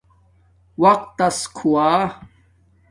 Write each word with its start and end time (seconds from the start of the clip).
وقتس 0.81 1.37
کھوا 1.57 1.89